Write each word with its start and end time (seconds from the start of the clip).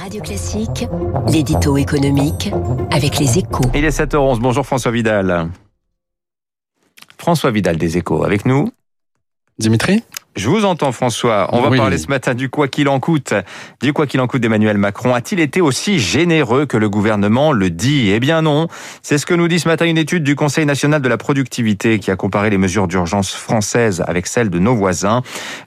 Radio 0.00 0.22
Classique, 0.22 0.86
l'édito 1.30 1.76
économique 1.76 2.50
avec 2.90 3.18
les 3.18 3.36
échos. 3.36 3.64
Il 3.74 3.84
est 3.84 3.90
7h11. 3.90 4.40
Bonjour 4.40 4.64
François 4.64 4.90
Vidal. 4.90 5.50
François 7.18 7.50
Vidal 7.50 7.76
des 7.76 7.98
échos 7.98 8.24
avec 8.24 8.46
nous. 8.46 8.72
Dimitri? 9.58 10.02
Je 10.36 10.48
vous 10.48 10.64
entends 10.64 10.92
François. 10.92 11.48
On 11.52 11.60
va 11.60 11.70
Oui. 11.70 11.76
parler 11.78 11.98
ce 11.98 12.06
matin 12.08 12.34
du 12.34 12.48
quoi 12.48 12.68
qu'il 12.68 12.88
en 12.88 13.00
coûte. 13.00 13.34
Du 13.82 13.92
quoi 13.92 14.06
qu'il 14.06 14.20
en 14.20 14.26
coûte 14.26 14.40
d'Emmanuel 14.40 14.78
Macron. 14.78 15.14
A-t-il 15.14 15.40
été 15.40 15.60
aussi 15.60 15.98
généreux 15.98 16.66
que 16.66 16.76
le 16.76 16.88
gouvernement 16.88 17.52
le 17.52 17.68
dit? 17.70 18.10
Eh 18.10 18.20
bien 18.20 18.42
non. 18.42 18.68
C'est 19.02 19.18
ce 19.18 19.26
que 19.26 19.34
nous 19.34 19.48
dit 19.48 19.58
ce 19.58 19.68
matin 19.68 19.86
une 19.86 19.98
étude 19.98 20.22
du 20.22 20.36
Conseil 20.36 20.66
national 20.66 21.02
de 21.02 21.08
la 21.08 21.16
productivité 21.16 21.98
qui 21.98 22.10
a 22.10 22.16
comparé 22.16 22.48
les 22.50 22.58
mesures 22.58 22.86
d'urgence 22.86 23.32
françaises 23.34 24.04
avec 24.06 24.26
celles 24.26 24.50
de 24.50 24.58
nos 24.58 24.74
voisins. 24.74 25.22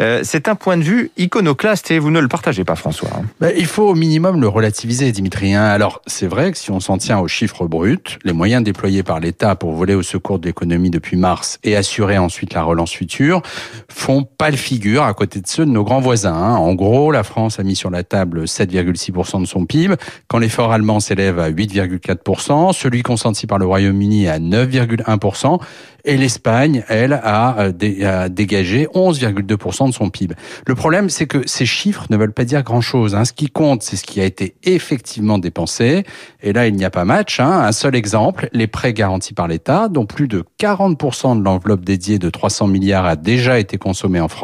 Euh, 0.00 0.20
c'est 0.24 0.48
un 0.48 0.54
point 0.54 0.76
de 0.76 0.82
vue 0.82 1.10
iconoclaste 1.16 1.90
et 1.90 1.98
vous 1.98 2.10
ne 2.10 2.20
le 2.20 2.28
partagez 2.28 2.64
pas 2.64 2.74
François. 2.74 3.10
Ben, 3.40 3.52
Il 3.56 3.66
faut 3.66 3.88
au 3.88 3.94
minimum 3.94 4.40
le 4.40 4.48
relativiser, 4.48 5.12
Dimitri. 5.12 5.54
hein. 5.54 5.62
Alors, 5.64 6.02
c'est 6.06 6.26
vrai 6.26 6.50
que 6.52 6.58
si 6.58 6.70
on 6.70 6.80
s'en 6.80 6.98
tient 6.98 7.18
aux 7.20 7.28
chiffres 7.28 7.66
bruts, 7.66 7.98
les 8.24 8.32
moyens 8.32 8.64
déployés 8.64 9.02
par 9.04 9.20
l'État 9.20 9.54
pour 9.54 9.72
voler 9.72 9.94
au 9.94 10.02
secours 10.02 10.38
de 10.40 10.46
l'économie 10.46 10.90
depuis 10.90 11.16
mars 11.16 11.58
et 11.64 11.76
assurer 11.76 12.18
ensuite 12.18 12.54
la 12.54 12.62
relance 12.64 12.92
future 12.92 13.40
font 13.88 14.24
pas 14.24 14.47
figure 14.56 15.02
à 15.04 15.12
côté 15.14 15.40
de 15.40 15.46
ceux 15.46 15.66
de 15.66 15.70
nos 15.70 15.84
grands 15.84 16.00
voisins. 16.00 16.34
hein. 16.34 16.56
En 16.56 16.74
gros, 16.74 17.10
la 17.12 17.22
France 17.22 17.58
a 17.60 17.62
mis 17.62 17.76
sur 17.76 17.90
la 17.90 18.02
table 18.02 18.44
7,6% 18.44 19.40
de 19.40 19.46
son 19.46 19.66
PIB, 19.66 19.94
quand 20.28 20.38
l'effort 20.38 20.72
allemand 20.72 21.00
s'élève 21.00 21.38
à 21.38 21.50
8,4%, 21.50 22.72
celui 22.72 23.02
consenti 23.02 23.46
par 23.46 23.58
le 23.58 23.66
Royaume-Uni 23.66 24.28
à 24.28 24.38
9,1%, 24.38 25.58
et 26.04 26.16
l'Espagne, 26.16 26.84
elle, 26.88 27.12
a, 27.12 27.56
euh, 27.58 28.28
dégagé 28.28 28.86
11,2% 28.94 29.88
de 29.88 29.92
son 29.92 30.08
PIB. 30.08 30.34
Le 30.66 30.74
problème, 30.74 31.10
c'est 31.10 31.26
que 31.26 31.42
ces 31.46 31.66
chiffres 31.66 32.06
ne 32.08 32.16
veulent 32.16 32.32
pas 32.32 32.44
dire 32.44 32.62
grand-chose. 32.62 33.14
hein. 33.14 33.24
Ce 33.24 33.32
qui 33.32 33.48
compte, 33.48 33.82
c'est 33.82 33.96
ce 33.96 34.04
qui 34.04 34.20
a 34.20 34.24
été 34.24 34.54
effectivement 34.64 35.38
dépensé. 35.38 36.04
Et 36.42 36.52
là, 36.52 36.66
il 36.66 36.74
n'y 36.76 36.84
a 36.84 36.90
pas 36.90 37.04
match. 37.04 37.40
hein. 37.40 37.50
Un 37.50 37.72
seul 37.72 37.94
exemple, 37.94 38.48
les 38.52 38.66
prêts 38.68 38.94
garantis 38.94 39.34
par 39.34 39.48
l'État, 39.48 39.88
dont 39.88 40.06
plus 40.06 40.28
de 40.28 40.44
40% 40.60 41.38
de 41.38 41.44
l'enveloppe 41.44 41.84
dédiée 41.84 42.18
de 42.18 42.30
300 42.30 42.68
milliards 42.68 43.04
a 43.04 43.16
déjà 43.16 43.58
été 43.58 43.76
consommée 43.76 44.20
en 44.20 44.28
France, 44.28 44.37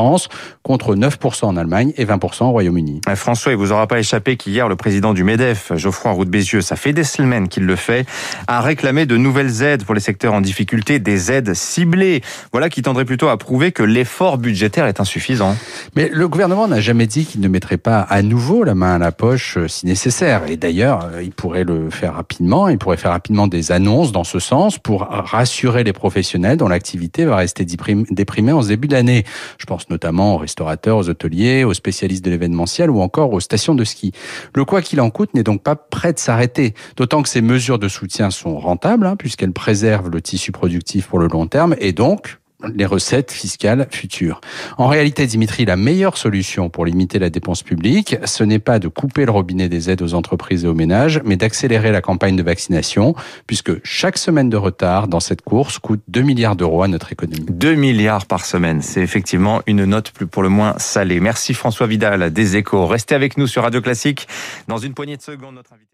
contre 0.62 0.95
9% 0.95 1.45
en 1.45 1.56
Allemagne 1.56 1.92
et 1.97 2.05
20% 2.05 2.45
au 2.45 2.50
Royaume-Uni. 2.50 3.00
Euh, 3.09 3.17
François, 3.17 3.53
il 3.53 3.59
vous 3.59 3.73
aura 3.73 3.87
pas 3.87 3.98
échappé 3.98 4.37
qu'hier, 4.37 4.69
le 4.69 4.77
président 4.77 5.12
du 5.14 5.25
MEDEF, 5.25 5.73
Geoffroy 5.77 6.12
Roux 6.12 6.25
de 6.25 6.31
Bézieux, 6.31 6.61
ça 6.62 6.77
fait 6.77 6.92
des 6.92 7.05
semaines 7.05 7.48
qu'il 7.48 7.64
le 7.67 7.77
fait, 7.77 8.06
a 8.47 8.61
réclamé 8.61 9.06
de 9.06 9.17
nouvelles 9.17 9.62
aides 9.62 9.84
pour 9.84 9.95
les 9.95 10.00
secteurs 10.00 10.34
en 10.34 10.41
difficulté, 10.41 10.98
des 10.98 11.33
aides 11.33 11.55
ciblées. 11.55 12.22
Voilà 12.53 12.69
qui 12.69 12.83
tendrait 12.83 13.05
plutôt 13.05 13.28
à 13.28 13.37
prouver 13.37 13.72
que 13.72 13.83
l'effort 13.83 14.39
budgétaire 14.39 14.87
est 14.87 15.00
insuffisant. 15.00 15.56
Mais 15.97 16.09
le 16.12 16.28
gouvernement 16.28 16.69
n'a 16.69 16.81
jamais 16.81 17.06
dit 17.06 17.25
qu'il 17.27 17.41
ne 17.41 17.48
mettrait 17.48 17.77
pas 17.77 18.00
à 18.00 18.22
nouveau 18.22 18.65
la 18.65 18.75
main 18.75 18.95
à 18.95 18.98
la 18.98 19.12
poche 19.12 19.56
euh, 19.59 19.69
si 19.69 19.87
nécessaire. 19.87 20.42
Et 20.48 20.56
d'ailleurs, 20.56 21.09
euh, 21.12 21.22
il 21.22 21.33
pourrait 21.33 21.65
le 21.65 21.91
faire 21.91 22.15
rapidement. 22.15 22.69
Il 22.69 22.78
pourrait 22.78 22.97
faire 22.97 23.12
rapidement 23.12 23.47
des 23.47 23.72
annonces 23.72 24.12
dans 24.12 24.25
ce 24.25 24.39
sens 24.39 24.78
pour 24.78 25.03
rassurer 25.11 25.84
les 25.84 25.92
professionnels 25.92 26.56
dont 26.56 26.69
l'activité 26.69 27.25
va 27.25 27.37
rester 27.37 27.65
déprim- 27.65 28.06
déprimée 28.12 28.53
en 28.53 28.62
ce 28.62 28.69
début 28.69 28.89
d'année. 28.89 29.25
Je 29.59 29.67
notamment 29.90 30.34
aux 30.34 30.38
restaurateurs, 30.38 30.96
aux 30.96 31.08
hôteliers, 31.08 31.64
aux 31.64 31.74
spécialistes 31.74 32.24
de 32.24 32.30
l'événementiel 32.30 32.90
ou 32.90 33.00
encore 33.00 33.32
aux 33.32 33.40
stations 33.40 33.74
de 33.74 33.84
ski. 33.84 34.12
Le 34.54 34.64
quoi 34.64 34.82
qu'il 34.82 35.00
en 35.00 35.10
coûte 35.10 35.34
n'est 35.34 35.42
donc 35.42 35.62
pas 35.62 35.76
prêt 35.76 36.12
de 36.12 36.18
s'arrêter. 36.18 36.74
D'autant 36.96 37.22
que 37.22 37.28
ces 37.28 37.42
mesures 37.42 37.78
de 37.78 37.88
soutien 37.88 38.30
sont 38.30 38.58
rentables 38.58 39.06
hein, 39.06 39.16
puisqu'elles 39.16 39.52
préservent 39.52 40.10
le 40.10 40.20
tissu 40.20 40.52
productif 40.52 41.08
pour 41.08 41.18
le 41.18 41.28
long 41.28 41.46
terme 41.46 41.74
et 41.78 41.92
donc 41.92 42.38
les 42.74 42.86
recettes 42.86 43.32
fiscales 43.32 43.86
futures. 43.90 44.40
En 44.78 44.88
réalité, 44.88 45.26
Dimitri, 45.26 45.64
la 45.64 45.76
meilleure 45.76 46.16
solution 46.16 46.68
pour 46.68 46.86
limiter 46.86 47.18
la 47.18 47.30
dépense 47.30 47.62
publique, 47.62 48.16
ce 48.24 48.44
n'est 48.44 48.58
pas 48.58 48.78
de 48.78 48.88
couper 48.88 49.24
le 49.24 49.32
robinet 49.32 49.68
des 49.68 49.90
aides 49.90 50.02
aux 50.02 50.14
entreprises 50.14 50.64
et 50.64 50.68
aux 50.68 50.74
ménages, 50.74 51.20
mais 51.24 51.36
d'accélérer 51.36 51.92
la 51.92 52.00
campagne 52.00 52.36
de 52.36 52.42
vaccination, 52.42 53.14
puisque 53.46 53.72
chaque 53.84 54.18
semaine 54.18 54.50
de 54.50 54.56
retard 54.56 55.08
dans 55.08 55.20
cette 55.20 55.42
course 55.42 55.78
coûte 55.78 56.02
2 56.08 56.22
milliards 56.22 56.56
d'euros 56.56 56.82
à 56.82 56.88
notre 56.88 57.12
économie. 57.12 57.47
2 57.48 57.74
milliards 57.74 58.26
par 58.26 58.44
semaine, 58.44 58.82
c'est 58.82 59.03
effectivement 59.03 59.62
une 59.66 59.84
note 59.84 60.10
plus 60.10 60.26
pour 60.26 60.42
le 60.42 60.48
moins 60.48 60.74
salée. 60.78 61.20
Merci 61.20 61.54
François 61.54 61.86
Vidal 61.86 62.32
des 62.32 62.56
Échos. 62.56 62.86
Restez 62.86 63.14
avec 63.14 63.38
nous 63.38 63.47
sur 63.47 63.62
Radio 63.62 63.80
Classique. 63.80 64.28
Dans 64.69 64.78
une 64.78 64.94
poignée 64.94 65.16
de 65.16 65.22
secondes, 65.22 65.54
notre 65.54 65.72
invité. 65.72 65.88